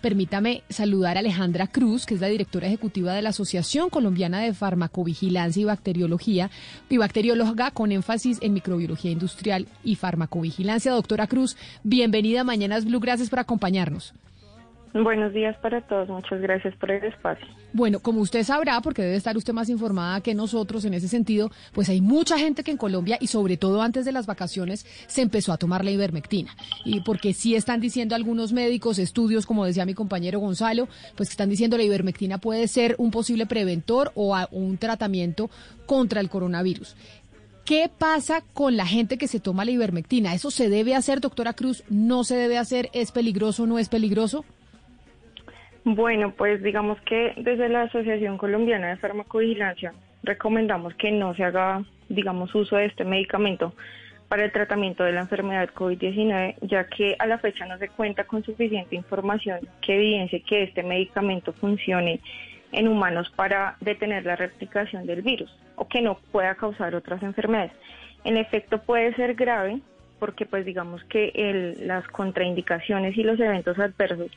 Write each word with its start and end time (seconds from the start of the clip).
Permítame 0.00 0.62
saludar 0.70 1.16
a 1.16 1.20
Alejandra 1.20 1.66
Cruz, 1.66 2.06
que 2.06 2.14
es 2.14 2.20
la 2.22 2.28
directora 2.28 2.66
ejecutiva 2.66 3.12
de 3.12 3.20
la 3.20 3.30
Asociación 3.30 3.90
Colombiana 3.90 4.40
de 4.40 4.54
Farmacovigilancia 4.54 5.60
y 5.60 5.64
Bacteriología, 5.64 6.50
y 6.88 6.96
bacterióloga 6.96 7.70
con 7.70 7.92
énfasis 7.92 8.38
en 8.40 8.54
microbiología 8.54 9.10
industrial 9.10 9.66
y 9.84 9.96
farmacovigilancia. 9.96 10.92
Doctora 10.92 11.26
Cruz, 11.26 11.58
bienvenida 11.82 12.40
a 12.40 12.44
Mañanas 12.44 12.86
Blue. 12.86 13.00
Gracias 13.00 13.28
por 13.28 13.40
acompañarnos. 13.40 14.14
Buenos 14.92 15.32
días 15.32 15.56
para 15.58 15.80
todos, 15.82 16.08
muchas 16.08 16.40
gracias 16.40 16.74
por 16.74 16.90
el 16.90 17.04
espacio. 17.04 17.46
Bueno, 17.72 18.00
como 18.00 18.20
usted 18.20 18.42
sabrá, 18.42 18.80
porque 18.80 19.02
debe 19.02 19.14
estar 19.14 19.36
usted 19.36 19.52
más 19.52 19.68
informada 19.68 20.20
que 20.20 20.34
nosotros 20.34 20.84
en 20.84 20.94
ese 20.94 21.06
sentido, 21.06 21.52
pues 21.72 21.88
hay 21.88 22.00
mucha 22.00 22.36
gente 22.38 22.64
que 22.64 22.72
en 22.72 22.76
Colombia 22.76 23.16
y 23.20 23.28
sobre 23.28 23.56
todo 23.56 23.82
antes 23.82 24.04
de 24.04 24.10
las 24.10 24.26
vacaciones 24.26 24.84
se 25.06 25.22
empezó 25.22 25.52
a 25.52 25.58
tomar 25.58 25.84
la 25.84 25.92
ivermectina. 25.92 26.56
Y 26.84 27.02
porque 27.02 27.34
sí 27.34 27.54
están 27.54 27.80
diciendo 27.80 28.16
algunos 28.16 28.52
médicos, 28.52 28.98
estudios, 28.98 29.46
como 29.46 29.64
decía 29.64 29.86
mi 29.86 29.94
compañero 29.94 30.40
Gonzalo, 30.40 30.88
pues 31.14 31.28
que 31.28 31.34
están 31.34 31.50
diciendo 31.50 31.76
la 31.76 31.84
ivermectina 31.84 32.38
puede 32.38 32.66
ser 32.66 32.96
un 32.98 33.12
posible 33.12 33.46
preventor 33.46 34.10
o 34.16 34.36
un 34.50 34.76
tratamiento 34.76 35.50
contra 35.86 36.20
el 36.20 36.28
coronavirus. 36.28 36.96
¿Qué 37.64 37.88
pasa 37.96 38.42
con 38.52 38.76
la 38.76 38.86
gente 38.86 39.18
que 39.18 39.28
se 39.28 39.38
toma 39.38 39.64
la 39.64 39.70
ivermectina? 39.70 40.34
¿Eso 40.34 40.50
se 40.50 40.68
debe 40.68 40.96
hacer, 40.96 41.20
doctora 41.20 41.52
Cruz? 41.52 41.84
¿No 41.88 42.24
se 42.24 42.34
debe 42.34 42.58
hacer? 42.58 42.90
¿Es 42.92 43.12
peligroso 43.12 43.62
o 43.62 43.66
no 43.66 43.78
es 43.78 43.88
peligroso? 43.88 44.44
Bueno, 45.84 46.32
pues 46.36 46.62
digamos 46.62 47.00
que 47.02 47.32
desde 47.38 47.68
la 47.70 47.82
Asociación 47.82 48.36
Colombiana 48.36 48.88
de 48.88 48.96
Farmacovigilancia 48.96 49.94
recomendamos 50.22 50.94
que 50.94 51.10
no 51.10 51.34
se 51.34 51.44
haga, 51.44 51.82
digamos, 52.08 52.54
uso 52.54 52.76
de 52.76 52.86
este 52.86 53.04
medicamento 53.04 53.72
para 54.28 54.44
el 54.44 54.52
tratamiento 54.52 55.04
de 55.04 55.12
la 55.12 55.22
enfermedad 55.22 55.70
COVID-19, 55.74 56.56
ya 56.62 56.84
que 56.84 57.16
a 57.18 57.26
la 57.26 57.38
fecha 57.38 57.64
no 57.66 57.78
se 57.78 57.88
cuenta 57.88 58.24
con 58.24 58.44
suficiente 58.44 58.94
información 58.94 59.60
que 59.80 59.96
evidencie 59.96 60.42
que 60.42 60.64
este 60.64 60.82
medicamento 60.82 61.52
funcione 61.54 62.20
en 62.72 62.86
humanos 62.86 63.32
para 63.34 63.76
detener 63.80 64.26
la 64.26 64.36
replicación 64.36 65.06
del 65.06 65.22
virus 65.22 65.50
o 65.76 65.88
que 65.88 66.02
no 66.02 66.18
pueda 66.30 66.54
causar 66.54 66.94
otras 66.94 67.22
enfermedades. 67.22 67.72
En 68.24 68.36
efecto, 68.36 68.82
puede 68.82 69.14
ser 69.14 69.34
grave 69.34 69.80
porque, 70.18 70.44
pues, 70.44 70.66
digamos 70.66 71.02
que 71.04 71.32
el, 71.34 71.88
las 71.88 72.06
contraindicaciones 72.08 73.16
y 73.16 73.22
los 73.22 73.40
eventos 73.40 73.78
adversos 73.78 74.30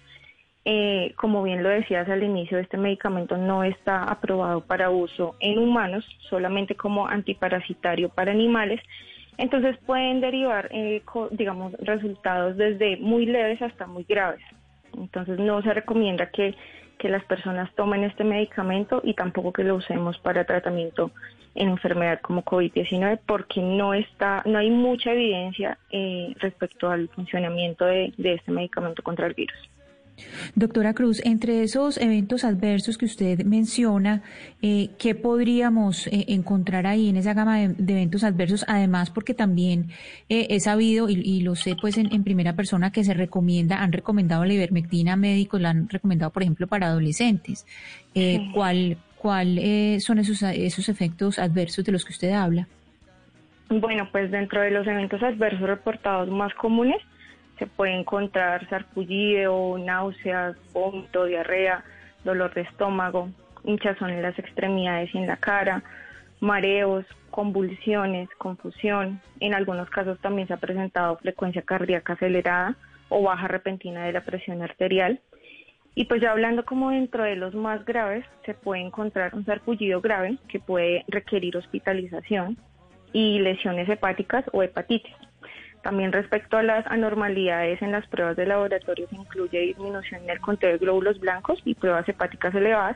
eh, 0.65 1.13
como 1.17 1.43
bien 1.43 1.61
lo 1.61 1.69
decías 1.69 2.07
al 2.07 2.23
inicio, 2.23 2.57
este 2.57 2.77
medicamento 2.77 3.35
no 3.35 3.63
está 3.63 4.03
aprobado 4.03 4.61
para 4.61 4.89
uso 4.89 5.35
en 5.41 5.57
humanos, 5.57 6.05
solamente 6.29 6.75
como 6.75 7.07
antiparasitario 7.07 8.09
para 8.09 8.31
animales. 8.31 8.79
Entonces 9.37 9.77
pueden 9.85 10.21
derivar, 10.21 10.69
eh, 10.71 11.01
digamos, 11.31 11.73
resultados 11.79 12.55
desde 12.55 12.97
muy 12.97 13.25
leves 13.25 13.61
hasta 13.61 13.87
muy 13.87 14.05
graves. 14.07 14.41
Entonces 14.97 15.37
no 15.39 15.61
se 15.61 15.73
recomienda 15.73 16.29
que, 16.29 16.55
las 17.03 17.25
personas 17.25 17.69
tomen 17.75 18.05
este 18.05 18.23
medicamento 18.23 19.01
y 19.03 19.13
tampoco 19.13 19.51
que 19.51 19.65
lo 19.65 19.75
usemos 19.75 20.17
para 20.19 20.45
tratamiento 20.45 21.11
en 21.53 21.67
enfermedad 21.67 22.21
como 22.21 22.45
COVID-19 22.45 23.19
porque 23.25 23.59
no 23.59 23.93
está, 23.93 24.41
no 24.45 24.57
hay 24.57 24.69
mucha 24.69 25.11
evidencia 25.11 25.77
eh, 25.91 26.33
respecto 26.39 26.89
al 26.89 27.09
funcionamiento 27.09 27.83
de 27.83 28.13
este 28.17 28.53
medicamento 28.53 29.03
contra 29.03 29.27
el 29.27 29.33
virus. 29.33 29.72
Doctora 30.55 30.93
Cruz, 30.93 31.21
entre 31.25 31.63
esos 31.63 31.97
eventos 31.97 32.43
adversos 32.43 32.97
que 32.97 33.05
usted 33.05 33.43
menciona, 33.43 34.21
eh, 34.61 34.89
¿qué 34.99 35.15
podríamos 35.15 36.07
eh, 36.07 36.25
encontrar 36.29 36.85
ahí 36.85 37.09
en 37.09 37.17
esa 37.17 37.33
gama 37.33 37.59
de, 37.59 37.93
eventos 37.93 38.23
adversos? 38.23 38.65
Además, 38.67 39.09
porque 39.09 39.33
también 39.33 39.89
eh, 40.29 40.47
he 40.49 40.59
sabido 40.59 41.09
y, 41.09 41.41
lo 41.41 41.55
sé 41.55 41.75
pues 41.79 41.97
en, 41.97 42.23
primera 42.23 42.55
persona 42.55 42.91
que 42.91 43.03
se 43.03 43.13
recomienda, 43.13 43.81
han 43.81 43.91
recomendado 43.91 44.45
la 44.45 44.53
ivermectina 44.53 45.13
a 45.13 45.17
médicos, 45.17 45.59
la 45.59 45.71
han 45.71 45.89
recomendado, 45.89 46.31
por 46.31 46.43
ejemplo, 46.43 46.67
para 46.67 46.87
adolescentes. 46.87 47.65
¿Cuál, 48.53 48.97
cuál 49.17 49.59
son 49.99 50.19
esos, 50.19 50.41
esos 50.43 50.87
efectos 50.87 51.39
adversos 51.39 51.83
de 51.83 51.91
los 51.91 52.05
que 52.05 52.13
usted 52.13 52.31
habla? 52.31 52.67
Bueno, 53.69 54.07
pues 54.11 54.29
dentro 54.29 54.61
de 54.61 54.71
los 54.71 54.85
eventos 54.85 55.21
adversos 55.23 55.61
reportados 55.61 56.29
más 56.29 56.53
comunes, 56.53 57.01
se 57.59 57.67
puede 57.67 57.93
encontrar 57.93 58.67
sarpullido, 58.69 59.77
náuseas, 59.77 60.55
vómito, 60.73 61.25
diarrea, 61.25 61.83
dolor 62.23 62.53
de 62.53 62.61
estómago, 62.61 63.29
hinchazón 63.63 64.09
en 64.09 64.21
las 64.21 64.37
extremidades 64.39 65.13
y 65.13 65.17
en 65.17 65.27
la 65.27 65.37
cara, 65.37 65.83
mareos, 66.39 67.05
convulsiones, 67.29 68.29
confusión. 68.37 69.21
En 69.39 69.53
algunos 69.53 69.89
casos 69.89 70.19
también 70.19 70.47
se 70.47 70.53
ha 70.53 70.57
presentado 70.57 71.17
frecuencia 71.17 71.61
cardíaca 71.61 72.13
acelerada 72.13 72.75
o 73.09 73.23
baja 73.23 73.47
repentina 73.47 74.05
de 74.05 74.13
la 74.13 74.21
presión 74.21 74.61
arterial. 74.61 75.19
Y 75.95 76.05
pues 76.05 76.21
ya 76.21 76.31
hablando 76.31 76.65
como 76.65 76.89
dentro 76.89 77.23
de 77.23 77.35
los 77.35 77.53
más 77.53 77.85
graves, 77.85 78.25
se 78.45 78.55
puede 78.55 78.81
encontrar 78.81 79.35
un 79.35 79.45
sarpullido 79.45 80.01
grave 80.01 80.37
que 80.47 80.59
puede 80.59 81.05
requerir 81.07 81.55
hospitalización 81.55 82.57
y 83.13 83.39
lesiones 83.39 83.87
hepáticas 83.87 84.43
o 84.53 84.63
hepatitis. 84.63 85.13
También 85.83 86.13
respecto 86.13 86.57
a 86.57 86.63
las 86.63 86.87
anormalidades 86.87 87.81
en 87.81 87.91
las 87.91 88.07
pruebas 88.07 88.37
de 88.37 88.45
laboratorio 88.45 89.05
se 89.09 89.17
incluye 89.17 89.59
disminución 89.59 90.23
en 90.23 90.29
el 90.29 90.39
conteo 90.39 90.71
de 90.71 90.77
glóbulos 90.77 91.19
blancos 91.19 91.59
y 91.65 91.75
pruebas 91.75 92.07
hepáticas 92.07 92.55
elevadas 92.55 92.95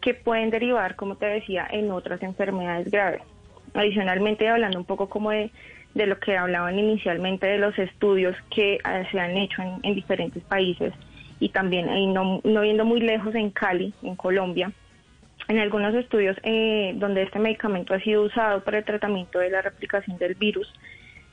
que 0.00 0.14
pueden 0.14 0.48
derivar, 0.48 0.96
como 0.96 1.16
te 1.16 1.26
decía, 1.26 1.68
en 1.70 1.90
otras 1.90 2.22
enfermedades 2.22 2.90
graves. 2.90 3.20
Adicionalmente, 3.74 4.48
hablando 4.48 4.78
un 4.78 4.86
poco 4.86 5.10
como 5.10 5.30
de, 5.30 5.50
lo 5.94 6.18
que 6.18 6.38
hablaban 6.38 6.78
inicialmente 6.78 7.46
de 7.46 7.58
los 7.58 7.78
estudios 7.78 8.34
que 8.50 8.76
eh, 8.76 9.06
se 9.12 9.20
han 9.20 9.36
hecho 9.36 9.62
en, 9.82 9.94
diferentes 9.94 10.42
países 10.44 10.94
y 11.38 11.50
también, 11.50 11.86
no, 12.14 12.40
no 12.44 12.84
muy 12.86 13.00
lejos, 13.00 13.34
en 13.34 13.50
Cali, 13.50 13.92
en 14.02 14.16
Colombia, 14.16 14.72
en 15.48 15.58
algunos 15.58 15.94
estudios 15.94 16.36
eh, 16.44 16.94
donde 16.96 17.24
este 17.24 17.38
medicamento 17.38 17.92
ha 17.92 18.00
sido 18.00 18.22
usado 18.22 18.64
para 18.64 18.78
el 18.78 18.84
tratamiento 18.84 19.38
de 19.38 19.50
la 19.50 19.60
replicación 19.60 20.16
del 20.16 20.34
virus, 20.34 20.72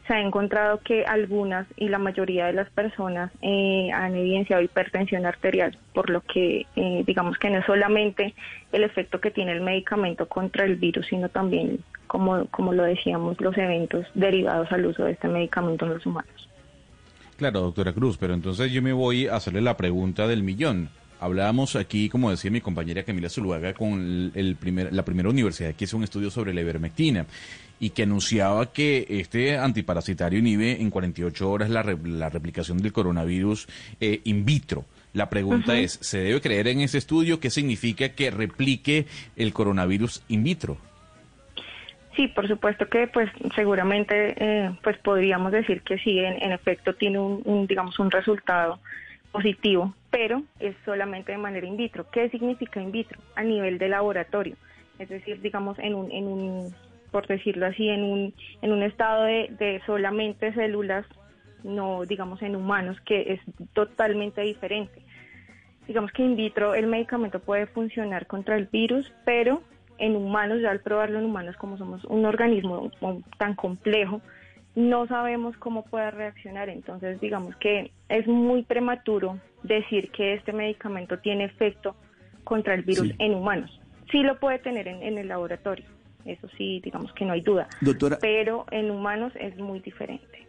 se 0.09 0.15
ha 0.15 0.21
encontrado 0.21 0.79
que 0.79 1.05
algunas 1.05 1.67
y 1.77 1.87
la 1.87 1.99
mayoría 1.99 2.47
de 2.47 2.53
las 2.53 2.67
personas 2.71 3.31
eh, 3.43 3.91
han 3.93 4.15
evidenciado 4.15 4.63
hipertensión 4.63 5.27
arterial, 5.27 5.77
por 5.93 6.09
lo 6.09 6.21
que 6.21 6.65
eh, 6.75 7.03
digamos 7.05 7.37
que 7.37 7.51
no 7.51 7.59
es 7.59 7.65
solamente 7.67 8.33
el 8.71 8.83
efecto 8.83 9.21
que 9.21 9.29
tiene 9.29 9.51
el 9.51 9.61
medicamento 9.61 10.27
contra 10.27 10.65
el 10.65 10.77
virus, 10.77 11.05
sino 11.05 11.29
también, 11.29 11.83
como, 12.07 12.47
como 12.47 12.73
lo 12.73 12.85
decíamos, 12.85 13.39
los 13.39 13.55
eventos 13.55 14.07
derivados 14.15 14.71
al 14.71 14.87
uso 14.87 15.03
de 15.03 15.11
este 15.11 15.27
medicamento 15.27 15.85
en 15.85 15.93
los 15.93 16.05
humanos. 16.07 16.49
Claro, 17.37 17.59
doctora 17.59 17.93
Cruz, 17.93 18.17
pero 18.17 18.33
entonces 18.33 18.71
yo 18.71 18.81
me 18.81 18.93
voy 18.93 19.27
a 19.27 19.35
hacerle 19.35 19.61
la 19.61 19.77
pregunta 19.77 20.27
del 20.27 20.41
millón. 20.41 20.89
Hablábamos 21.19 21.75
aquí, 21.75 22.09
como 22.09 22.31
decía 22.31 22.49
mi 22.49 22.61
compañera 22.61 23.03
Camila 23.03 23.29
Zuluaga, 23.29 23.73
con 23.73 24.31
el 24.33 24.55
primer, 24.55 24.93
la 24.93 25.03
primera 25.03 25.29
universidad 25.29 25.73
que 25.75 25.83
hizo 25.83 25.97
un 25.97 26.03
estudio 26.03 26.31
sobre 26.31 26.53
la 26.53 26.61
ivermectina 26.61 27.25
y 27.79 27.91
que 27.91 28.03
anunciaba 28.03 28.71
que 28.71 29.05
este 29.09 29.57
antiparasitario 29.57 30.39
inhibe 30.39 30.81
en 30.81 30.89
48 30.89 31.49
horas 31.49 31.69
la, 31.69 31.83
la 32.03 32.29
replicación 32.29 32.77
del 32.79 32.93
coronavirus 32.93 33.67
eh, 33.99 34.21
in 34.25 34.45
vitro. 34.45 34.85
La 35.13 35.29
pregunta 35.29 35.77
es, 35.77 35.93
¿se 35.93 36.19
debe 36.19 36.39
creer 36.39 36.67
en 36.67 36.81
ese 36.81 36.97
estudio? 36.97 37.39
¿Qué 37.39 37.49
significa 37.49 38.09
que 38.09 38.29
replique 38.29 39.07
el 39.35 39.53
coronavirus 39.53 40.23
in 40.27 40.43
vitro? 40.43 40.77
Sí, 42.15 42.27
por 42.27 42.47
supuesto 42.47 42.87
que 42.87 43.07
pues 43.07 43.29
seguramente 43.55 44.35
eh, 44.37 44.71
pues 44.83 44.97
podríamos 44.97 45.51
decir 45.51 45.81
que 45.81 45.97
sí, 45.99 46.19
en, 46.19 46.51
efecto 46.51 46.93
tiene 46.93 47.17
un, 47.17 47.65
digamos 47.65 47.97
un 47.97 48.11
resultado 48.11 48.79
positivo, 49.31 49.95
pero 50.09 50.43
es 50.59 50.75
solamente 50.85 51.31
de 51.31 51.37
manera 51.37 51.67
in 51.67 51.77
vitro. 51.77 52.09
¿Qué 52.11 52.29
significa 52.29 52.81
in 52.81 52.91
vitro? 52.91 53.19
A 53.35 53.43
nivel 53.43 53.77
de 53.77 53.89
laboratorio, 53.89 54.55
es 54.97 55.09
decir, 55.09 55.41
digamos 55.41 55.77
en 55.79 55.95
un, 55.95 56.11
en 56.11 56.27
un 56.27 56.73
por 57.11 57.27
decirlo 57.27 57.65
así, 57.65 57.89
en 57.89 58.03
un, 58.03 58.33
en 58.61 58.71
un 58.71 58.83
estado 58.83 59.23
de, 59.23 59.81
solamente 59.85 60.53
células, 60.53 61.05
no 61.63 62.05
digamos 62.05 62.41
en 62.41 62.55
humanos, 62.55 62.97
que 63.01 63.33
es 63.33 63.41
totalmente 63.73 64.41
diferente. 64.41 65.01
Digamos 65.87 66.11
que 66.11 66.23
in 66.23 66.35
vitro 66.35 66.75
el 66.75 66.87
medicamento 66.87 67.39
puede 67.39 67.65
funcionar 67.67 68.27
contra 68.27 68.55
el 68.55 68.67
virus, 68.67 69.11
pero 69.25 69.63
en 69.97 70.15
humanos, 70.15 70.61
ya 70.61 70.71
al 70.71 70.81
probarlo 70.81 71.19
en 71.19 71.25
humanos, 71.25 71.57
como 71.57 71.77
somos 71.77 72.05
un 72.05 72.25
organismo 72.25 72.91
tan 73.37 73.55
complejo, 73.55 74.21
no 74.75 75.07
sabemos 75.07 75.57
cómo 75.57 75.83
puede 75.83 76.11
reaccionar. 76.11 76.69
Entonces, 76.69 77.19
digamos 77.19 77.55
que 77.57 77.91
es 78.07 78.27
muy 78.27 78.63
prematuro 78.63 79.39
decir 79.63 80.11
que 80.11 80.35
este 80.35 80.53
medicamento 80.53 81.19
tiene 81.19 81.45
efecto 81.45 81.95
contra 82.43 82.73
el 82.73 82.83
virus 82.83 83.11
en 83.19 83.33
humanos. 83.33 83.79
Sí 84.11 84.23
lo 84.23 84.39
puede 84.39 84.59
tener 84.59 84.87
en, 84.87 85.17
el 85.17 85.27
laboratorio, 85.27 85.85
eso 86.25 86.47
sí, 86.57 86.81
digamos 86.83 87.13
que 87.13 87.25
no 87.25 87.33
hay 87.33 87.41
duda. 87.41 87.67
pero 88.21 88.65
en 88.71 88.89
humanos 88.89 89.33
es 89.39 89.57
muy 89.57 89.79
diferente. 89.79 90.47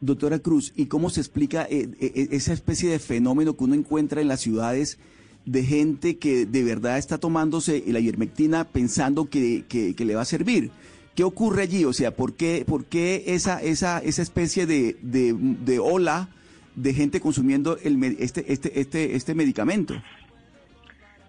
Doctora 0.00 0.38
Cruz, 0.38 0.72
¿y 0.76 0.86
cómo 0.86 1.10
se 1.10 1.20
explica 1.20 1.66
eh, 1.70 1.88
eh, 2.00 2.28
esa 2.30 2.54
especie 2.54 2.90
de 2.90 2.98
fenómeno 2.98 3.56
que 3.56 3.64
uno 3.64 3.74
encuentra 3.74 4.22
en 4.22 4.28
las 4.28 4.40
ciudades 4.40 4.98
de 5.44 5.62
gente 5.62 6.18
que 6.18 6.46
de 6.46 6.62
verdad 6.64 6.98
está 6.98 7.18
tomándose 7.18 7.82
la 7.86 8.00
ivermectina 8.00 8.64
pensando 8.64 9.28
que, 9.28 9.64
le 9.96 10.14
va 10.14 10.22
a 10.22 10.26
servir? 10.26 10.70
¿Qué 11.14 11.24
ocurre 11.24 11.62
allí? 11.62 11.84
O 11.84 11.92
sea, 11.92 12.14
¿por 12.14 12.34
qué, 12.34 12.64
por 12.66 12.86
qué 12.86 13.24
esa, 13.26 13.60
esa, 13.62 13.98
esa 13.98 14.22
especie 14.22 14.66
de, 14.66 14.96
de, 15.02 15.78
ola 15.78 16.30
de 16.74 16.94
gente 16.94 17.20
consumiendo 17.20 17.76
el, 17.82 18.02
este, 18.18 18.52
este, 18.52 18.80
este, 18.80 19.16
este 19.16 19.34
medicamento? 19.34 19.94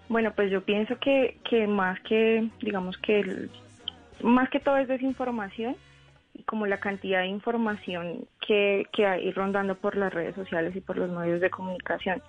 Bueno, 0.08 0.32
pues 0.34 0.50
yo 0.50 0.62
pienso 0.62 0.98
que, 0.98 1.38
que 1.48 1.66
más 1.66 1.98
que, 2.00 2.48
digamos 2.60 2.98
que, 2.98 3.48
más 4.22 4.50
que 4.50 4.60
todo 4.60 4.76
es 4.76 4.88
desinformación 4.88 5.76
y 6.34 6.42
como 6.44 6.66
la 6.66 6.78
cantidad 6.78 7.20
de 7.20 7.28
información 7.28 8.26
que, 8.46 8.86
que 8.92 9.06
hay 9.06 9.30
rondando 9.32 9.74
por 9.74 9.96
las 9.96 10.12
redes 10.12 10.34
sociales 10.34 10.74
y 10.76 10.80
por 10.80 10.98
los 10.98 11.10
medios 11.10 11.40
de 11.40 11.50
comunicación. 11.50 12.22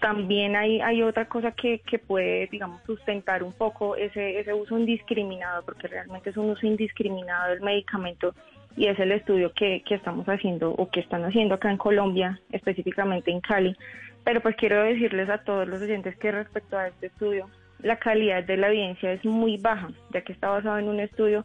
También 0.00 0.56
hay, 0.56 0.80
hay 0.80 1.02
otra 1.02 1.26
cosa 1.28 1.52
que, 1.52 1.80
que 1.80 1.98
puede, 1.98 2.46
digamos, 2.48 2.82
sustentar 2.84 3.42
un 3.42 3.52
poco 3.52 3.96
ese, 3.96 4.40
ese 4.40 4.52
uso 4.52 4.78
indiscriminado, 4.78 5.62
porque 5.64 5.88
realmente 5.88 6.30
es 6.30 6.36
un 6.36 6.50
uso 6.50 6.66
indiscriminado 6.66 7.50
del 7.50 7.60
medicamento 7.60 8.34
y 8.76 8.86
es 8.86 8.98
el 8.98 9.12
estudio 9.12 9.52
que, 9.52 9.82
que 9.86 9.94
estamos 9.94 10.26
haciendo 10.26 10.70
o 10.70 10.90
que 10.90 11.00
están 11.00 11.24
haciendo 11.24 11.54
acá 11.54 11.70
en 11.70 11.76
Colombia, 11.76 12.40
específicamente 12.52 13.30
en 13.30 13.40
Cali. 13.40 13.76
Pero 14.24 14.40
pues 14.40 14.56
quiero 14.56 14.82
decirles 14.82 15.28
a 15.28 15.38
todos 15.38 15.68
los 15.68 15.80
oyentes 15.82 16.16
que 16.16 16.32
respecto 16.32 16.76
a 16.78 16.88
este 16.88 17.06
estudio, 17.06 17.48
la 17.80 17.98
calidad 17.98 18.42
de 18.44 18.56
la 18.56 18.68
evidencia 18.68 19.12
es 19.12 19.24
muy 19.24 19.58
baja, 19.58 19.90
ya 20.12 20.22
que 20.22 20.32
está 20.32 20.48
basado 20.48 20.78
en 20.78 20.88
un 20.88 21.00
estudio 21.00 21.44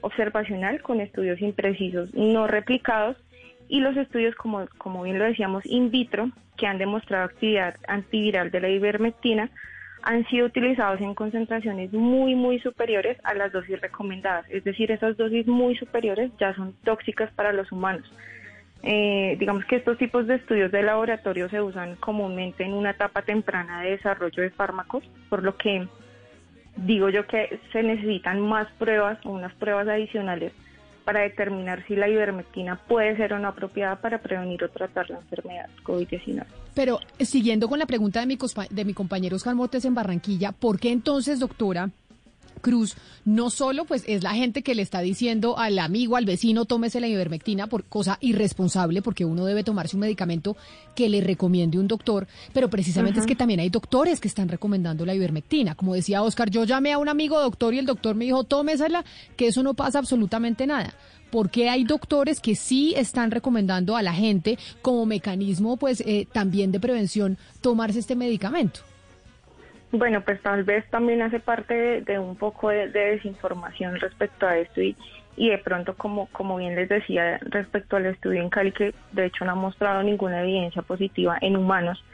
observacional 0.00 0.80
con 0.82 1.00
estudios 1.00 1.40
imprecisos 1.40 2.14
no 2.14 2.46
replicados 2.46 3.16
y 3.68 3.80
los 3.80 3.96
estudios, 3.96 4.34
como, 4.34 4.66
como 4.78 5.02
bien 5.02 5.18
lo 5.18 5.24
decíamos, 5.24 5.64
in 5.66 5.90
vitro, 5.90 6.30
que 6.56 6.66
han 6.66 6.78
demostrado 6.78 7.24
actividad 7.24 7.76
antiviral 7.86 8.50
de 8.50 8.60
la 8.60 8.68
ivermectina, 8.68 9.50
han 10.02 10.26
sido 10.26 10.46
utilizados 10.46 11.00
en 11.00 11.14
concentraciones 11.14 11.92
muy, 11.92 12.34
muy 12.34 12.60
superiores 12.60 13.18
a 13.24 13.34
las 13.34 13.52
dosis 13.52 13.80
recomendadas. 13.80 14.46
Es 14.50 14.64
decir, 14.64 14.90
esas 14.90 15.16
dosis 15.16 15.46
muy 15.46 15.76
superiores 15.76 16.30
ya 16.38 16.54
son 16.54 16.74
tóxicas 16.84 17.32
para 17.32 17.52
los 17.52 17.70
humanos. 17.72 18.10
Eh, 18.82 19.36
digamos 19.38 19.64
que 19.64 19.76
estos 19.76 19.98
tipos 19.98 20.26
de 20.26 20.36
estudios 20.36 20.70
de 20.70 20.82
laboratorio 20.82 21.48
se 21.48 21.60
usan 21.60 21.96
comúnmente 21.96 22.64
en 22.64 22.74
una 22.74 22.90
etapa 22.90 23.22
temprana 23.22 23.82
de 23.82 23.90
desarrollo 23.90 24.42
de 24.42 24.50
fármacos, 24.50 25.02
por 25.28 25.42
lo 25.42 25.56
que 25.56 25.88
digo 26.76 27.10
yo 27.10 27.26
que 27.26 27.58
se 27.72 27.82
necesitan 27.82 28.40
más 28.40 28.70
pruebas 28.78 29.18
o 29.24 29.30
unas 29.30 29.52
pruebas 29.54 29.88
adicionales 29.88 30.52
para 31.08 31.22
determinar 31.22 31.82
si 31.86 31.96
la 31.96 32.06
ivermectina 32.06 32.76
puede 32.86 33.16
ser 33.16 33.32
o 33.32 33.38
no 33.38 33.48
apropiada 33.48 33.96
para 33.96 34.18
prevenir 34.18 34.62
o 34.62 34.68
tratar 34.68 35.08
la 35.08 35.16
enfermedad 35.16 35.64
COVID-19. 35.82 36.44
Pero 36.74 37.00
siguiendo 37.20 37.66
con 37.66 37.78
la 37.78 37.86
pregunta 37.86 38.20
de 38.20 38.26
mi, 38.26 38.36
de 38.68 38.84
mi 38.84 38.92
compañero 38.92 39.36
Oscar 39.36 39.54
Motes 39.54 39.86
en 39.86 39.94
Barranquilla, 39.94 40.52
¿por 40.52 40.78
qué 40.78 40.92
entonces, 40.92 41.40
doctora, 41.40 41.88
Cruz 42.58 42.96
no 43.24 43.50
solo 43.50 43.84
pues 43.84 44.04
es 44.06 44.22
la 44.22 44.34
gente 44.34 44.62
que 44.62 44.74
le 44.74 44.82
está 44.82 45.00
diciendo 45.00 45.58
al 45.58 45.78
amigo, 45.78 46.16
al 46.16 46.24
vecino, 46.24 46.64
tómese 46.64 47.00
la 47.00 47.08
ivermectina 47.08 47.66
por 47.66 47.84
cosa 47.84 48.18
irresponsable, 48.20 49.02
porque 49.02 49.24
uno 49.24 49.44
debe 49.44 49.64
tomarse 49.64 49.96
un 49.96 50.00
medicamento 50.00 50.56
que 50.94 51.08
le 51.08 51.20
recomiende 51.20 51.78
un 51.78 51.88
doctor, 51.88 52.26
pero 52.52 52.70
precisamente 52.70 53.20
es 53.20 53.26
que 53.26 53.36
también 53.36 53.60
hay 53.60 53.70
doctores 53.70 54.20
que 54.20 54.28
están 54.28 54.48
recomendando 54.48 55.04
la 55.04 55.14
ivermectina. 55.14 55.74
Como 55.74 55.94
decía 55.94 56.22
Oscar, 56.22 56.50
yo 56.50 56.64
llamé 56.64 56.92
a 56.92 56.98
un 56.98 57.08
amigo 57.08 57.40
doctor 57.40 57.74
y 57.74 57.78
el 57.78 57.86
doctor 57.86 58.14
me 58.14 58.24
dijo, 58.24 58.44
tómesela, 58.44 59.04
que 59.36 59.48
eso 59.48 59.62
no 59.62 59.74
pasa 59.74 59.98
absolutamente 59.98 60.66
nada. 60.66 60.94
porque 61.30 61.68
hay 61.68 61.84
doctores 61.84 62.40
que 62.40 62.54
sí 62.54 62.94
están 62.96 63.30
recomendando 63.30 63.96
a 63.96 64.02
la 64.02 64.14
gente 64.14 64.58
como 64.80 65.04
mecanismo 65.04 65.76
pues 65.76 66.02
eh, 66.06 66.26
también 66.32 66.72
de 66.72 66.80
prevención 66.80 67.36
tomarse 67.60 67.98
este 67.98 68.16
medicamento? 68.16 68.80
Bueno, 69.90 70.20
pues 70.20 70.40
tal 70.42 70.64
vez 70.64 70.84
también 70.90 71.22
hace 71.22 71.40
parte 71.40 72.02
de, 72.02 72.18
un 72.18 72.36
poco 72.36 72.68
de, 72.68 72.88
desinformación 72.88 73.98
respecto 73.98 74.46
a 74.46 74.58
esto 74.58 74.82
y, 74.82 74.94
y 75.36 75.48
de 75.48 75.58
pronto, 75.58 75.94
como, 75.94 76.26
como 76.26 76.56
bien 76.56 76.74
les 76.74 76.88
decía, 76.88 77.38
respecto 77.42 77.96
al 77.96 78.06
estudio 78.06 78.42
en 78.42 78.50
Cali, 78.50 78.72
que 78.72 78.94
de 79.12 79.26
hecho 79.26 79.44
no 79.44 79.52
ha 79.52 79.54
mostrado 79.54 80.02
ninguna 80.02 80.42
evidencia 80.42 80.82
positiva 80.82 81.38
en 81.40 81.56
humanos, 81.56 82.04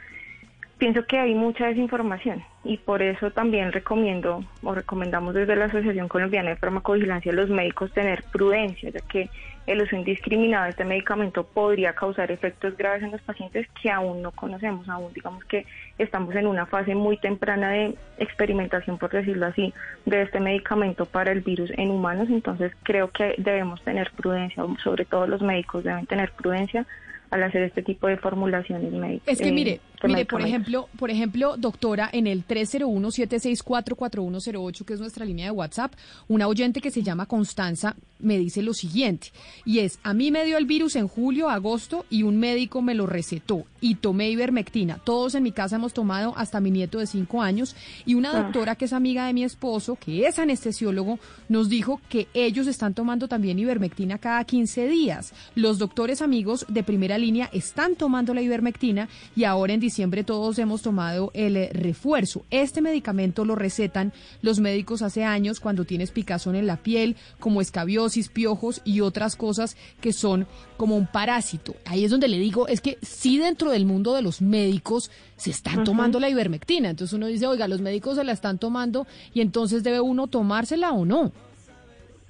pienso 0.77 1.05
que 1.05 1.19
hay 1.19 1.33
mucha 1.33 1.67
desinformación 1.67 2.43
y 2.63 2.77
por 2.77 3.01
eso 3.01 3.31
también 3.31 3.71
recomiendo 3.71 4.43
o 4.63 4.75
recomendamos 4.75 5.33
desde 5.33 5.55
la 5.55 5.65
Asociación 5.65 6.07
Colombiana 6.07 6.51
de 6.51 6.55
Farmacovigilancia 6.57 7.31
a 7.31 7.35
los 7.35 7.49
médicos 7.49 7.93
tener 7.93 8.23
prudencia, 8.31 8.89
ya 8.89 9.01
que 9.01 9.29
el 9.67 9.81
uso 9.81 9.95
indiscriminado 9.95 10.65
de 10.65 10.69
este 10.71 10.85
medicamento 10.85 11.43
podría 11.43 11.93
causar 11.93 12.31
efectos 12.31 12.77
graves 12.77 13.03
en 13.03 13.11
los 13.11 13.21
pacientes 13.21 13.67
que 13.81 13.89
aún 13.89 14.21
no 14.21 14.31
conocemos, 14.31 14.87
aún 14.87 15.11
digamos 15.13 15.43
que 15.45 15.65
estamos 15.97 16.35
en 16.35 16.47
una 16.47 16.65
fase 16.65 16.93
muy 16.93 17.17
temprana 17.17 17.71
de 17.71 17.95
experimentación, 18.17 18.97
por 18.97 19.11
decirlo 19.11 19.47
así, 19.47 19.73
de 20.05 20.21
este 20.21 20.39
medicamento 20.39 21.05
para 21.05 21.31
el 21.31 21.41
virus 21.41 21.71
en 21.77 21.89
humanos, 21.89 22.27
entonces 22.29 22.71
creo 22.83 23.09
que 23.09 23.35
debemos 23.37 23.81
tener 23.83 24.11
prudencia, 24.11 24.63
sobre 24.83 25.05
todo 25.05 25.25
los 25.27 25.41
médicos 25.41 25.83
deben 25.83 26.05
tener 26.05 26.31
prudencia 26.31 26.85
al 27.31 27.43
hacer 27.43 27.63
este 27.63 27.81
tipo 27.81 28.07
de 28.07 28.17
formulaciones 28.17 28.91
médicas. 28.91 29.27
Es 29.27 29.41
que 29.41 29.51
mire, 29.51 29.79
mire, 30.07 30.25
por 30.25 30.41
ejemplo, 30.41 30.89
por 30.97 31.11
ejemplo, 31.11 31.57
doctora, 31.57 32.09
en 32.11 32.27
el 32.27 32.45
301-764-4108, 32.47 34.85
que 34.85 34.93
es 34.93 34.99
nuestra 34.99 35.25
línea 35.25 35.45
de 35.45 35.51
WhatsApp, 35.51 35.93
una 36.27 36.47
oyente 36.47 36.81
que 36.81 36.91
se 36.91 37.03
llama 37.03 37.25
Constanza 37.25 37.95
me 38.19 38.37
dice 38.37 38.61
lo 38.61 38.73
siguiente, 38.73 39.31
y 39.65 39.79
es, 39.79 39.99
a 40.03 40.13
mí 40.13 40.31
me 40.31 40.45
dio 40.45 40.57
el 40.57 40.65
virus 40.65 40.95
en 40.95 41.07
julio, 41.07 41.49
agosto, 41.49 42.05
y 42.09 42.23
un 42.23 42.37
médico 42.37 42.81
me 42.81 42.95
lo 42.95 43.07
recetó, 43.07 43.65
y 43.81 43.95
tomé 43.95 44.29
ivermectina. 44.29 44.99
Todos 45.03 45.35
en 45.35 45.43
mi 45.43 45.51
casa 45.51 45.75
hemos 45.75 45.93
tomado 45.93 46.33
hasta 46.37 46.61
mi 46.61 46.71
nieto 46.71 46.99
de 46.99 47.07
cinco 47.07 47.41
años, 47.41 47.75
y 48.05 48.15
una 48.15 48.31
ah. 48.31 48.43
doctora 48.43 48.75
que 48.75 48.85
es 48.85 48.93
amiga 48.93 49.27
de 49.27 49.33
mi 49.33 49.43
esposo, 49.43 49.97
que 49.97 50.27
es 50.27 50.39
anestesiólogo, 50.39 51.19
nos 51.49 51.69
dijo 51.69 51.99
que 52.09 52.27
ellos 52.33 52.67
están 52.67 52.93
tomando 52.93 53.27
también 53.27 53.59
ivermectina 53.59 54.17
cada 54.17 54.43
15 54.43 54.87
días. 54.87 55.33
Los 55.53 55.77
doctores 55.77 56.21
amigos 56.21 56.65
de 56.69 56.83
primera 56.83 57.17
línea 57.17 57.49
están 57.51 57.95
tomando 57.95 58.33
la 58.33 58.41
ivermectina, 58.41 59.09
y 59.35 59.43
ahora 59.43 59.73
en 59.73 59.81
diciembre 59.81 59.94
todos 60.25 60.59
hemos 60.59 60.81
tomado 60.81 61.31
el 61.33 61.69
refuerzo. 61.71 62.45
Este 62.51 62.81
medicamento 62.81 63.45
lo 63.45 63.55
recetan 63.55 64.11
los 64.41 64.59
médicos 64.59 65.01
hace 65.01 65.23
años 65.23 65.59
cuando 65.59 65.85
tienes 65.85 66.11
picazón 66.11 66.55
en 66.55 66.67
la 66.67 66.77
piel, 66.77 67.15
como 67.39 67.61
escabiosis, 67.61 68.29
piojos 68.29 68.81
y 68.83 69.01
otras 69.01 69.35
cosas 69.35 69.77
que 70.01 70.13
son 70.13 70.47
como 70.77 70.97
un 70.97 71.07
parásito. 71.07 71.75
Ahí 71.85 72.03
es 72.03 72.11
donde 72.11 72.27
le 72.27 72.37
digo, 72.37 72.67
es 72.67 72.81
que 72.81 72.97
sí 73.01 73.37
dentro 73.37 73.71
del 73.71 73.85
mundo 73.85 74.13
de 74.13 74.21
los 74.21 74.41
médicos 74.41 75.11
se 75.37 75.51
están 75.51 75.83
tomando 75.83 76.19
la 76.19 76.29
ivermectina. 76.29 76.89
Entonces 76.89 77.13
uno 77.13 77.27
dice, 77.27 77.47
oiga, 77.47 77.67
los 77.67 77.81
médicos 77.81 78.17
se 78.17 78.23
la 78.23 78.31
están 78.31 78.57
tomando 78.57 79.07
y 79.33 79.41
entonces 79.41 79.83
debe 79.83 80.01
uno 80.01 80.27
tomársela 80.27 80.91
o 80.91 81.05
no. 81.05 81.31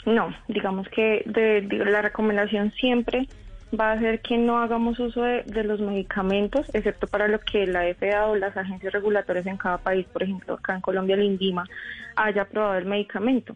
No, 0.05 0.29
digamos 0.47 0.87
que 0.89 1.23
de, 1.25 1.61
la 1.85 2.01
recomendación 2.03 2.71
siempre 2.73 3.27
va 3.79 3.91
a 3.91 3.99
ser 3.99 4.21
que 4.21 4.37
no 4.37 4.59
hagamos 4.59 4.99
uso 4.99 5.21
de, 5.21 5.63
los 5.63 5.79
medicamentos, 5.79 6.69
excepto 6.73 7.07
para 7.07 7.27
lo 7.27 7.39
que 7.39 7.65
la 7.67 7.83
FDA 7.93 8.27
o 8.27 8.35
las 8.35 8.55
agencias 8.57 8.93
regulatorias 8.93 9.45
en 9.45 9.57
cada 9.57 9.77
país, 9.77 10.05
por 10.11 10.23
ejemplo, 10.23 10.55
acá 10.55 10.75
en 10.75 10.81
Colombia, 10.81 11.15
el 11.15 11.23
INVIMA, 11.23 11.65
haya 12.15 12.43
aprobado 12.43 12.77
el 12.77 12.85
medicamento. 12.85 13.55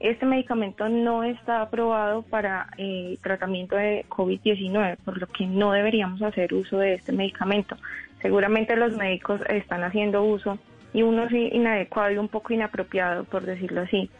Este 0.00 0.26
medicamento 0.26 0.88
no 0.88 1.22
está 1.22 1.62
aprobado 1.62 2.22
para 2.22 2.68
eh, 2.76 3.16
tratamiento 3.22 3.76
de 3.76 4.04
COVID-19, 4.08 4.96
por 5.04 5.18
lo 5.18 5.26
que 5.28 5.46
no 5.46 5.72
deberíamos 5.72 6.20
hacer 6.22 6.52
uso 6.54 6.78
de 6.78 6.94
este 6.94 7.12
medicamento. 7.12 7.76
Seguramente 8.20 8.74
los 8.76 8.96
médicos 8.96 9.40
están 9.48 9.84
haciendo 9.84 10.24
uso 10.24 10.58
y 10.92 11.02
uno 11.02 11.24
es 11.24 11.32
inadecuado 11.32 12.10
y 12.12 12.18
un 12.18 12.28
poco 12.28 12.52
inapropiado, 12.52 13.24
por 13.24 13.42
decirlo 13.42 13.82
así, 13.82 14.10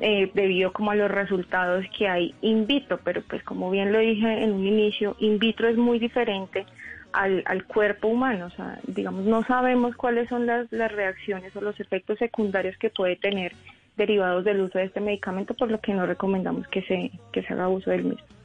eh, 0.00 0.30
debido 0.34 0.72
como 0.72 0.90
a 0.90 0.94
los 0.94 1.10
resultados 1.10 1.84
que 1.96 2.08
hay 2.08 2.34
in 2.42 2.66
vitro, 2.66 3.00
pero 3.02 3.22
pues 3.22 3.42
como 3.42 3.70
bien 3.70 3.92
lo 3.92 3.98
dije 3.98 4.42
en 4.42 4.52
un 4.52 4.66
inicio, 4.66 5.16
in 5.20 5.38
vitro 5.38 5.68
es 5.68 5.76
muy 5.76 5.98
diferente 5.98 6.66
al, 7.12 7.42
al 7.46 7.64
cuerpo 7.64 8.08
humano, 8.08 8.46
o 8.46 8.50
sea, 8.50 8.78
digamos, 8.86 9.24
no 9.24 9.42
sabemos 9.44 9.96
cuáles 9.96 10.28
son 10.28 10.46
las, 10.46 10.70
las 10.70 10.92
reacciones 10.92 11.56
o 11.56 11.62
los 11.62 11.80
efectos 11.80 12.18
secundarios 12.18 12.76
que 12.76 12.90
puede 12.90 13.16
tener 13.16 13.52
derivados 13.96 14.44
del 14.44 14.60
uso 14.60 14.78
de 14.78 14.84
este 14.84 15.00
medicamento, 15.00 15.54
por 15.54 15.70
lo 15.70 15.80
que 15.80 15.94
no 15.94 16.04
recomendamos 16.04 16.68
que 16.68 16.82
se, 16.82 17.10
que 17.32 17.42
se 17.42 17.54
haga 17.54 17.68
uso 17.68 17.90
del 17.90 18.04
mismo. 18.04 18.35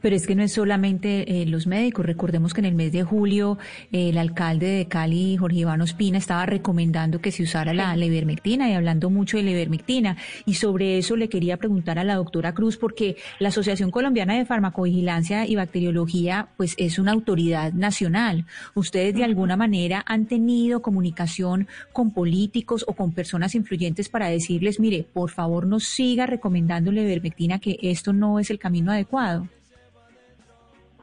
Pero 0.00 0.16
es 0.16 0.26
que 0.26 0.34
no 0.34 0.42
es 0.42 0.52
solamente 0.52 1.42
eh, 1.42 1.46
los 1.46 1.66
médicos. 1.66 2.06
Recordemos 2.06 2.54
que 2.54 2.60
en 2.60 2.66
el 2.66 2.74
mes 2.74 2.92
de 2.92 3.02
julio 3.02 3.58
eh, 3.92 4.10
el 4.10 4.18
alcalde 4.18 4.66
de 4.66 4.86
Cali, 4.86 5.36
Jorge 5.36 5.58
Iván 5.58 5.80
Ospina, 5.80 6.18
estaba 6.18 6.46
recomendando 6.46 7.20
que 7.20 7.32
se 7.32 7.42
usara 7.42 7.72
la, 7.72 7.96
la 7.96 8.04
ivermectina 8.04 8.68
y 8.70 8.74
hablando 8.74 9.10
mucho 9.10 9.36
de 9.36 9.42
la 9.42 9.50
ivermectina. 9.50 10.16
Y 10.46 10.54
sobre 10.54 10.98
eso 10.98 11.16
le 11.16 11.28
quería 11.28 11.56
preguntar 11.56 11.98
a 11.98 12.04
la 12.04 12.16
doctora 12.16 12.54
Cruz, 12.54 12.76
porque 12.76 13.16
la 13.38 13.48
Asociación 13.48 13.90
Colombiana 13.90 14.34
de 14.34 14.44
Farmacovigilancia 14.44 15.46
y 15.46 15.56
Bacteriología, 15.56 16.48
pues 16.56 16.74
es 16.78 16.98
una 16.98 17.12
autoridad 17.12 17.72
nacional. 17.72 18.46
¿Ustedes 18.74 19.14
de 19.14 19.24
alguna 19.24 19.56
manera 19.56 20.02
han 20.06 20.26
tenido 20.26 20.82
comunicación 20.82 21.68
con 21.92 22.12
políticos 22.12 22.84
o 22.86 22.94
con 22.94 23.12
personas 23.12 23.54
influyentes 23.54 24.08
para 24.08 24.28
decirles, 24.28 24.80
mire, 24.80 25.04
por 25.12 25.30
favor 25.30 25.66
no 25.66 25.80
siga 25.80 26.26
recomendando 26.26 26.92
la 26.92 27.02
ivermectina, 27.02 27.58
que 27.58 27.78
esto 27.82 28.12
no 28.12 28.38
es 28.38 28.50
el 28.50 28.58
camino 28.58 28.92
adecuado? 28.92 29.46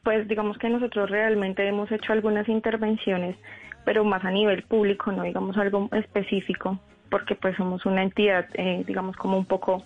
Pues 0.08 0.26
digamos 0.26 0.56
que 0.56 0.70
nosotros 0.70 1.10
realmente 1.10 1.68
hemos 1.68 1.92
hecho 1.92 2.14
algunas 2.14 2.48
intervenciones, 2.48 3.36
pero 3.84 4.04
más 4.04 4.24
a 4.24 4.30
nivel 4.30 4.62
público, 4.62 5.12
no 5.12 5.22
digamos 5.22 5.54
algo 5.58 5.90
específico, 5.92 6.78
porque 7.10 7.34
pues 7.34 7.54
somos 7.58 7.84
una 7.84 8.02
entidad, 8.02 8.46
eh, 8.54 8.84
digamos, 8.86 9.16
como 9.16 9.36
un 9.36 9.44
poco 9.44 9.84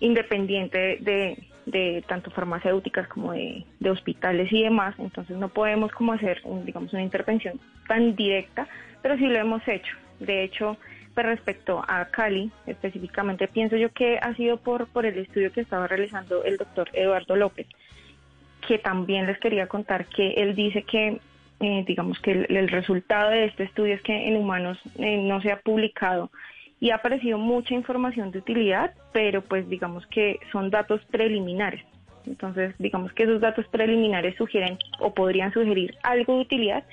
independiente 0.00 0.96
de, 1.02 1.36
de 1.66 2.02
tanto 2.08 2.30
farmacéuticas 2.30 3.08
como 3.08 3.32
de, 3.34 3.66
hospitales 3.90 4.50
y 4.50 4.62
demás, 4.62 4.94
entonces 4.96 5.36
no 5.36 5.50
podemos 5.50 5.92
como 5.92 6.14
hacer, 6.14 6.40
un, 6.44 6.64
digamos, 6.64 6.90
una 6.94 7.02
intervención 7.02 7.60
tan 7.86 8.16
directa, 8.16 8.66
pero 9.02 9.18
sí 9.18 9.26
lo 9.26 9.38
hemos 9.38 9.68
hecho. 9.68 9.94
De 10.18 10.44
hecho, 10.44 10.78
pues 11.12 11.26
respecto 11.26 11.84
a 11.86 12.06
Cali, 12.06 12.50
específicamente, 12.66 13.48
pienso 13.48 13.76
yo 13.76 13.92
que 13.92 14.16
ha 14.16 14.34
sido 14.34 14.56
por, 14.56 14.86
por 14.86 15.04
el 15.04 15.18
estudio 15.18 15.52
que 15.52 15.60
estaba 15.60 15.88
realizando 15.88 16.42
el 16.42 16.56
doctor 16.56 16.88
Eduardo 16.94 17.36
López, 17.36 17.66
que 18.66 18.78
también 18.78 19.26
les 19.26 19.38
quería 19.38 19.66
contar 19.66 20.06
que 20.06 20.30
él 20.32 20.54
dice 20.54 20.82
que, 20.82 21.20
eh, 21.60 21.84
digamos 21.86 22.18
que 22.20 22.32
el, 22.32 22.68
resultado 22.68 23.30
de 23.30 23.44
este 23.44 23.64
estudio 23.64 23.94
es 23.94 24.02
que 24.02 24.28
en 24.28 24.36
humanos 24.36 24.78
eh, 24.96 25.18
no 25.18 25.40
se 25.40 25.52
ha 25.52 25.60
publicado 25.60 26.30
y 26.80 26.90
ha 26.90 26.96
aparecido 26.96 27.38
mucha 27.38 27.74
información 27.74 28.30
de 28.30 28.38
utilidad, 28.38 28.92
pero 29.12 29.42
pues 29.42 29.68
digamos 29.68 30.06
que 30.08 30.40
son 30.50 30.70
datos 30.70 31.00
preliminares. 31.10 31.84
Entonces, 32.26 32.74
digamos 32.78 33.12
que 33.12 33.24
esos 33.24 33.40
datos 33.40 33.66
preliminares 33.68 34.36
sugieren 34.36 34.78
o 34.98 35.12
podrían 35.12 35.52
sugerir 35.52 35.96
algo 36.02 36.36
de 36.36 36.40
utilidad, 36.40 36.84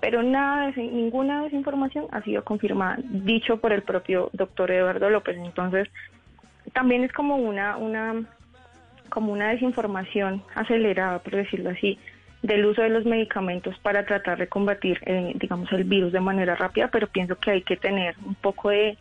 pero 0.00 0.22
nada 0.22 0.70
de, 0.70 0.82
ninguna 0.82 1.42
de 1.42 1.48
esa 1.48 1.56
información 1.56 2.06
ha 2.12 2.22
sido 2.22 2.44
confirmada, 2.44 2.98
dicho 3.02 3.58
por 3.58 3.72
el 3.72 3.82
propio 3.82 4.30
doctor 4.32 4.70
Eduardo 4.70 5.10
López. 5.10 5.36
Entonces, 5.38 5.88
también 6.72 7.04
es 7.04 7.12
como 7.12 7.36
una, 7.36 7.76
una 7.76 8.24
como 9.08 9.32
una 9.32 9.50
desinformación 9.50 10.42
acelerada, 10.54 11.18
por 11.20 11.36
decirlo 11.36 11.70
así, 11.70 11.98
del 12.42 12.64
uso 12.66 12.82
de 12.82 12.90
los 12.90 13.04
medicamentos 13.04 13.78
para 13.80 14.04
tratar 14.04 14.38
de 14.38 14.48
combatir, 14.48 15.00
eh, 15.06 15.32
digamos, 15.36 15.72
el 15.72 15.84
virus 15.84 16.12
de 16.12 16.20
manera 16.20 16.54
rápida, 16.54 16.88
pero 16.88 17.06
pienso 17.08 17.36
que 17.36 17.50
hay 17.50 17.62
que 17.62 17.76
tener 17.76 18.14
un 18.24 18.34
poco 18.34 18.70
de 18.70 18.96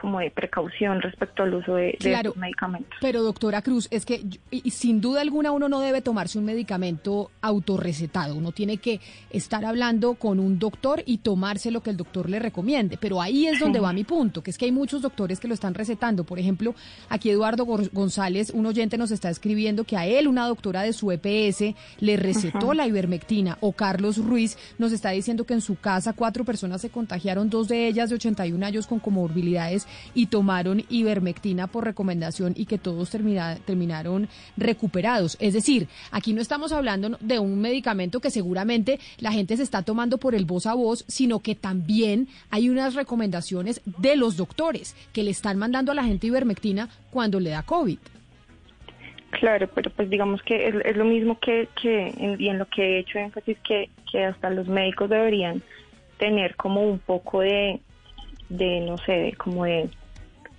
como 0.00 0.18
de 0.18 0.30
precaución 0.30 1.00
respecto 1.00 1.42
al 1.42 1.54
uso 1.54 1.76
de, 1.76 1.96
claro, 1.98 2.34
medicamentos. 2.36 2.92
Pero 3.00 3.22
doctora 3.22 3.62
Cruz, 3.62 3.88
es 3.90 4.04
que 4.04 4.22
y, 4.50 4.70
sin 4.70 5.00
duda 5.00 5.20
alguna 5.20 5.52
uno 5.52 5.68
no 5.68 5.80
debe 5.80 6.02
tomarse 6.02 6.38
un 6.38 6.44
medicamento 6.44 7.30
autorrecetado, 7.40 8.34
uno 8.34 8.52
tiene 8.52 8.78
que 8.78 9.00
estar 9.30 9.64
hablando 9.64 10.14
con 10.14 10.40
un 10.40 10.58
doctor 10.58 11.02
y 11.06 11.18
tomarse 11.18 11.70
lo 11.70 11.82
que 11.82 11.90
el 11.90 11.96
doctor 11.96 12.28
le 12.28 12.38
recomiende, 12.38 12.98
pero 13.00 13.22
ahí 13.22 13.46
es 13.46 13.60
donde 13.60 13.80
va 13.80 13.92
mi 13.92 14.04
punto, 14.04 14.42
que 14.42 14.50
es 14.50 14.58
que 14.58 14.66
hay 14.66 14.72
muchos 14.72 15.02
doctores 15.02 15.40
que 15.40 15.48
lo 15.48 15.54
están 15.54 15.74
recetando, 15.74 16.24
por 16.24 16.38
ejemplo, 16.38 16.74
aquí 17.08 17.30
Eduardo 17.30 17.64
González, 17.64 18.50
un 18.50 18.66
oyente 18.66 18.98
nos 18.98 19.10
está 19.10 19.30
escribiendo 19.30 19.84
que 19.84 19.96
a 19.96 20.06
él 20.06 20.28
una 20.28 20.46
doctora 20.46 20.82
de 20.82 20.92
su 20.92 21.10
EPS 21.12 21.74
le 22.00 22.16
recetó 22.16 22.74
la 22.74 22.86
ivermectina, 22.86 23.58
o 23.60 23.72
Carlos 23.72 24.18
Ruiz 24.18 24.58
nos 24.78 24.92
está 24.92 25.10
diciendo 25.10 25.44
que 25.44 25.54
en 25.54 25.60
su 25.60 25.76
casa 25.76 26.12
cuatro 26.12 26.44
personas 26.44 26.80
se 26.80 26.90
contagiaron, 26.90 27.50
dos 27.50 27.68
de 27.68 27.86
ellas 27.86 28.10
de 28.10 28.16
81 28.16 28.64
años 28.64 28.86
con 28.86 28.98
comorbilidades 28.98 29.83
y 30.14 30.26
tomaron 30.26 30.84
ivermectina 30.88 31.66
por 31.66 31.84
recomendación 31.84 32.54
y 32.56 32.66
que 32.66 32.78
todos 32.78 33.10
terminaron 33.10 34.28
recuperados. 34.56 35.36
Es 35.40 35.54
decir, 35.54 35.88
aquí 36.10 36.32
no 36.32 36.40
estamos 36.40 36.72
hablando 36.72 37.16
de 37.20 37.38
un 37.38 37.60
medicamento 37.60 38.20
que 38.20 38.30
seguramente 38.30 38.98
la 39.18 39.32
gente 39.32 39.56
se 39.56 39.62
está 39.62 39.82
tomando 39.82 40.18
por 40.18 40.34
el 40.34 40.44
voz 40.44 40.66
a 40.66 40.74
voz, 40.74 41.04
sino 41.08 41.40
que 41.40 41.54
también 41.54 42.28
hay 42.50 42.68
unas 42.68 42.94
recomendaciones 42.94 43.80
de 43.84 44.16
los 44.16 44.36
doctores 44.36 44.94
que 45.12 45.22
le 45.22 45.30
están 45.30 45.58
mandando 45.58 45.92
a 45.92 45.94
la 45.94 46.04
gente 46.04 46.26
ivermectina 46.26 46.88
cuando 47.10 47.40
le 47.40 47.50
da 47.50 47.62
COVID. 47.62 47.98
Claro, 49.30 49.68
pero 49.74 49.90
pues 49.90 50.08
digamos 50.08 50.42
que 50.42 50.68
es, 50.68 50.96
lo 50.96 51.04
mismo 51.04 51.38
que, 51.40 51.68
que 51.80 52.08
en, 52.16 52.40
y 52.40 52.48
en 52.48 52.58
lo 52.58 52.66
que 52.66 52.82
he 52.82 52.98
hecho 53.00 53.18
énfasis 53.18 53.58
que, 53.66 53.90
que 54.10 54.24
hasta 54.24 54.48
los 54.50 54.68
médicos 54.68 55.10
deberían 55.10 55.62
tener 56.18 56.54
como 56.54 56.82
un 56.82 57.00
poco 57.00 57.40
de, 57.40 57.80
de 58.48 58.80
no 58.80 58.98
sé, 58.98 59.12
de, 59.12 59.32
como 59.34 59.64
de, 59.64 59.88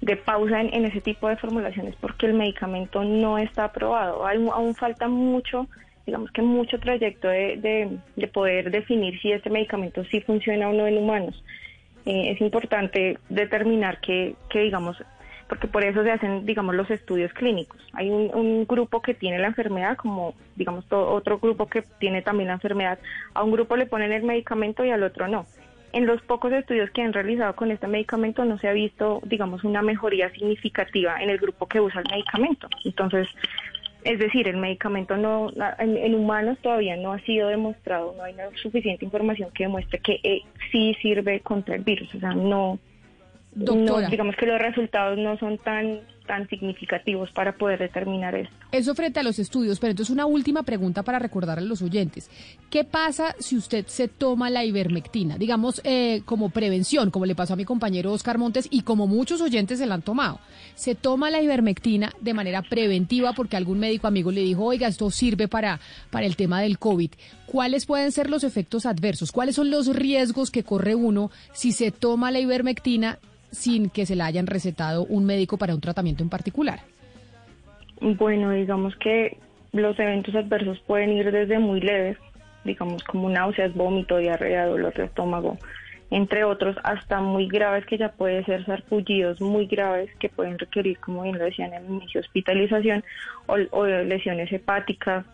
de 0.02 0.16
pausa 0.16 0.62
en, 0.62 0.86
ese 0.86 1.02
tipo 1.02 1.28
de 1.28 1.38
formulaciones 1.38 1.96
porque 2.00 2.26
el 2.26 2.34
medicamento 2.34 3.04
no 3.04 3.38
está 3.38 3.66
aprobado. 3.66 4.26
Hay, 4.26 4.38
aún 4.52 4.76
falta 4.76 5.08
mucho, 5.08 5.68
digamos 6.06 6.32
que 6.32 6.42
mucho 6.42 6.80
trayecto 6.80 7.28
de, 7.28 8.00
de, 8.16 8.28
poder 8.28 8.72
definir 8.72 9.20
si 9.22 9.32
este 9.32 9.50
medicamento 9.50 10.04
sí 10.06 10.22
funciona 10.22 10.70
o 10.70 10.74
no 10.74 10.88
en 10.88 10.98
humanos. 10.98 11.44
Eh, 12.06 12.32
es 12.32 12.42
importante 12.42 13.18
determinar 13.30 14.00
que, 14.00 14.36
que, 14.50 14.60
digamos, 14.60 15.04
porque 15.50 15.68
por 15.68 15.84
eso 15.84 16.04
se 16.04 16.12
hacen, 16.12 16.46
digamos, 16.46 16.76
los 16.76 16.90
estudios 16.92 17.34
clínicos. 17.34 17.82
Hay 17.94 18.12
un, 18.12 18.30
un 18.36 18.66
grupo 18.68 19.02
que 19.02 19.16
tiene 19.16 19.40
la 19.40 19.48
enfermedad, 19.48 19.98
como, 19.98 20.36
digamos, 20.56 20.86
otro 20.92 21.40
grupo 21.40 21.68
que 21.68 21.84
tiene 22.00 22.22
también 22.22 22.50
la 22.50 22.56
enfermedad. 22.56 23.00
A 23.34 23.44
un 23.44 23.52
grupo 23.52 23.76
le 23.76 23.88
ponen 23.88 24.12
el 24.12 24.24
medicamento 24.24 24.86
y 24.86 24.92
al 24.92 25.02
otro 25.02 25.28
no 25.28 25.48
en 25.96 26.06
los 26.06 26.22
pocos 26.24 26.52
estudios 26.52 26.92
que 26.92 27.02
han 27.02 27.14
realizado 27.14 27.56
con 27.56 27.72
este 27.72 27.88
medicamento 27.88 28.44
no 28.44 28.58
se 28.60 28.68
ha 28.68 28.74
visto, 28.74 29.22
digamos, 29.24 29.64
una 29.64 29.82
mejoría 29.82 30.30
significativa 30.32 31.24
en 31.24 31.30
el 31.30 31.38
grupo 31.38 31.68
que 31.68 31.80
usa 31.80 32.02
el 32.02 32.12
medicamento. 32.12 32.68
Entonces, 32.84 33.30
es 34.04 34.20
decir, 34.20 34.50
el 34.50 34.58
medicamento 34.58 35.16
no 35.16 35.54
en, 35.80 36.14
humanos 36.14 36.58
todavía 36.62 36.98
no 36.98 37.14
ha 37.14 37.20
sido 37.20 37.48
demostrado, 37.48 38.14
no 38.18 38.24
hay 38.24 38.36
suficiente 38.62 39.06
información 39.06 39.52
que 39.52 39.64
demuestre 39.64 40.00
que 40.00 40.20
eh, 40.22 40.42
sí 40.70 40.98
sirve 41.02 41.40
contra 41.40 41.76
el 41.76 41.84
virus. 41.84 42.14
O 42.14 42.20
sea, 42.20 42.34
no, 42.34 42.78
no, 43.56 44.10
digamos 44.10 44.36
que 44.36 44.48
los 44.48 44.60
resultados 44.60 45.18
no 45.18 45.38
son 45.38 45.58
tan 45.60 46.02
tan 46.26 46.48
significativos 46.50 47.32
para 47.32 47.54
poder 47.54 47.80
determinar 47.80 48.36
esto. 48.36 48.56
Eso 48.72 48.96
frente 48.96 49.20
a 49.20 49.24
los 49.24 49.40
estudios, 49.40 49.80
pero 49.80 49.92
entonces 49.92 50.14
una 50.14 50.26
última 50.26 50.64
pregunta 50.64 51.04
para 51.04 51.20
recordar 51.20 51.60
a 51.60 51.62
los 51.62 51.82
oyentes. 51.82 52.30
¿Qué 52.70 52.84
pasa 52.84 53.36
si 53.40 53.56
usted 53.56 53.86
se 53.88 54.08
toma 54.08 54.50
la 54.50 54.66
ivermectina? 54.66 55.38
Digamos, 55.38 55.82
eh, 55.84 56.22
como 56.26 56.50
prevención, 56.50 57.12
como 57.12 57.26
le 57.26 57.36
pasó 57.36 57.54
a 57.54 57.58
mi 57.58 57.66
compañero 57.66 58.12
Oscar 58.12 58.38
Montes 58.38 58.68
y 58.70 58.82
como 58.82 59.08
muchos 59.08 59.42
oyentes 59.42 59.80
se 59.80 59.86
la 59.86 59.96
han 59.96 60.02
tomado. 60.02 60.40
Se 60.76 60.96
toma 60.96 61.30
la 61.30 61.42
ivermectina 61.42 62.12
de 62.20 62.34
manera 62.34 62.62
preventiva 62.62 63.34
porque 63.34 63.58
algún 63.58 63.80
médico 63.80 64.08
amigo 64.08 64.32
le 64.32 64.42
dijo, 64.42 64.66
oiga, 64.66 64.88
esto 64.88 65.10
sirve 65.12 65.48
para, 65.48 65.80
para 66.10 66.26
el 66.26 66.36
tema 66.36 66.62
del 66.62 66.80
COVID. 66.80 67.12
¿Cuáles 67.46 67.86
pueden 67.86 68.12
ser 68.12 68.30
los 68.30 68.44
efectos 68.44 68.86
adversos? 68.86 69.32
¿Cuáles 69.32 69.56
son 69.56 69.70
los 69.70 69.88
riesgos 69.96 70.52
que 70.52 70.64
corre 70.64 70.96
uno 70.96 71.32
si 71.54 71.72
se 71.72 71.92
toma 71.92 72.32
la 72.32 72.40
ivermectina 72.40 73.20
sin 73.56 73.90
que 73.90 74.06
se 74.06 74.16
le 74.16 74.24
hayan 74.24 74.48
recetado 74.48 75.06
un 75.06 75.26
médico 75.26 75.58
para 75.58 75.74
un 75.74 75.82
tratamiento 75.82 76.24
en 76.24 76.30
particular? 76.30 76.80
Bueno, 78.02 78.52
digamos 78.52 78.96
que 78.98 79.38
los 79.72 79.98
eventos 80.00 80.36
adversos 80.36 80.80
pueden 80.86 81.12
ir 81.12 81.32
desde 81.32 81.60
muy 81.60 81.82
leves, 81.82 82.18
digamos 82.64 83.04
como 83.04 83.30
náuseas, 83.30 83.74
vómito, 83.74 84.18
diarrea, 84.18 84.66
dolor 84.66 84.94
de 84.94 85.06
estómago, 85.06 85.58
entre 86.12 86.44
otros, 86.44 86.78
hasta 86.84 87.20
muy 87.20 87.48
graves 87.48 87.86
que 87.86 87.98
ya 87.98 88.10
pueden 88.10 88.46
ser 88.46 88.66
sarpullidos 88.66 89.42
muy 89.42 89.66
graves 89.66 90.10
que 90.20 90.30
pueden 90.30 90.60
requerir, 90.60 91.00
como 91.00 91.24
bien 91.24 91.38
lo 91.38 91.46
decían 91.46 91.74
en 91.74 91.86
el 91.86 91.92
inicio, 91.92 92.22
hospitalización 92.22 93.04
o, 93.48 93.86
lesiones 93.86 94.52
hepáticas, 94.52 95.26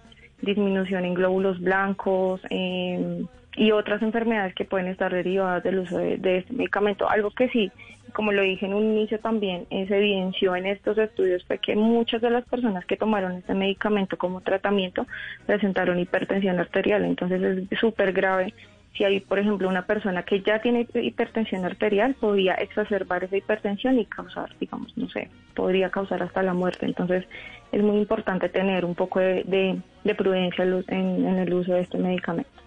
disminución 0.41 1.05
en 1.05 1.13
glóbulos 1.13 1.59
blancos, 1.59 2.41
eh, 2.49 3.25
y 3.55 3.71
otras 3.71 4.01
enfermedades 4.01 4.55
que 4.55 4.65
pueden 4.65 4.87
estar 4.87 5.13
derivadas 5.13 5.63
del 5.63 5.79
uso 5.79 5.97
de, 5.97 6.37
este 6.37 6.53
medicamento. 6.53 7.09
Algo 7.09 7.31
que 7.31 7.49
sí, 7.49 7.71
como 8.13 8.31
lo 8.31 8.41
dije 8.41 8.65
en 8.65 8.73
un 8.73 8.83
inicio 8.83 9.19
también, 9.19 9.65
se 9.69 9.97
evidenció 9.97 10.55
en 10.55 10.65
estos 10.65 10.97
estudios 10.97 11.43
fue 11.45 11.57
que 11.57 11.75
muchas 11.75 12.21
de 12.21 12.29
las 12.29 12.45
personas 12.45 12.85
que 12.85 12.97
tomaron 12.97 13.33
este 13.33 13.53
medicamento 13.53 14.17
como 14.17 14.41
tratamiento 14.41 15.05
presentaron 15.45 15.99
hipertensión 15.99 16.59
arterial. 16.59 17.05
Entonces 17.05 17.67
es 17.69 17.79
súper 17.79 18.13
grave 18.13 18.53
si 18.95 19.05
hay, 19.05 19.21
por 19.21 19.39
ejemplo, 19.39 19.69
una 19.69 19.85
persona 19.85 20.23
que 20.23 20.41
ya 20.41 20.59
tiene 20.59 20.85
hipertensión 20.93 21.63
arterial, 21.63 22.13
podría 22.15 22.55
exacerbar 22.55 23.23
esa 23.23 23.37
hipertensión 23.37 23.97
y 23.99 24.05
causar, 24.05 24.53
digamos, 24.59 24.95
no 24.97 25.07
sé, 25.09 25.29
podría 25.55 25.89
causar 25.89 26.21
hasta 26.21 26.43
la 26.43 26.53
muerte. 26.53 26.85
Entonces, 26.85 27.25
es 27.71 27.81
muy 27.81 27.97
importante 27.99 28.49
tener 28.49 28.83
un 28.83 28.95
poco 28.95 29.19
de, 29.19 29.81
prudencia 30.17 30.65
en 30.65 31.37
el 31.39 31.53
uso 31.53 31.73
de 31.73 31.81
este 31.81 31.97
medicamento. 31.97 32.60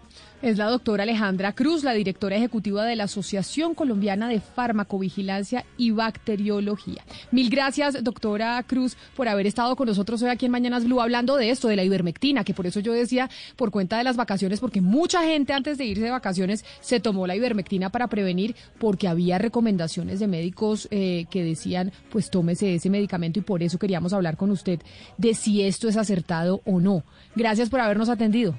Es 0.44 0.58
la 0.58 0.66
doctora 0.66 1.04
Alejandra 1.04 1.54
Cruz, 1.54 1.84
la 1.84 1.94
directora 1.94 2.36
ejecutiva 2.36 2.84
de 2.84 2.96
la 2.96 3.04
Asociación 3.04 3.74
Colombiana 3.74 4.28
de 4.28 4.40
Farmacovigilancia 4.40 5.64
y 5.78 5.90
Bacteriología. 5.90 7.02
Mil 7.30 7.48
gracias, 7.48 8.04
doctora 8.04 8.62
Cruz, 8.64 8.94
por 9.16 9.26
haber 9.26 9.46
estado 9.46 9.74
con 9.74 9.88
nosotros 9.88 10.20
hoy 10.20 10.28
aquí 10.28 10.44
en 10.44 10.52
Mañanas 10.52 10.84
Blue 10.84 11.00
hablando 11.00 11.38
de 11.38 11.48
esto, 11.48 11.68
de 11.68 11.76
la 11.76 11.82
ivermectina, 11.82 12.44
que 12.44 12.52
por 12.52 12.66
eso 12.66 12.80
yo 12.80 12.92
decía, 12.92 13.30
por 13.56 13.70
cuenta 13.70 13.96
de 13.96 14.04
las 14.04 14.18
vacaciones, 14.18 14.60
porque 14.60 14.82
mucha 14.82 15.22
gente 15.22 15.54
antes 15.54 15.78
de 15.78 15.86
irse 15.86 16.04
de 16.04 16.10
vacaciones 16.10 16.62
se 16.82 17.00
tomó 17.00 17.26
la 17.26 17.36
ivermectina 17.36 17.88
para 17.88 18.08
prevenir, 18.08 18.54
porque 18.78 19.08
había 19.08 19.38
recomendaciones 19.38 20.20
de 20.20 20.26
médicos 20.26 20.88
eh, 20.90 21.24
que 21.30 21.42
decían, 21.42 21.90
pues 22.10 22.28
tómese 22.28 22.74
ese 22.74 22.90
medicamento 22.90 23.38
y 23.38 23.42
por 23.42 23.62
eso 23.62 23.78
queríamos 23.78 24.12
hablar 24.12 24.36
con 24.36 24.50
usted 24.50 24.78
de 25.16 25.32
si 25.32 25.62
esto 25.62 25.88
es 25.88 25.96
acertado 25.96 26.60
o 26.66 26.80
no. 26.80 27.02
Gracias 27.34 27.70
por 27.70 27.80
habernos 27.80 28.10
atendido. 28.10 28.58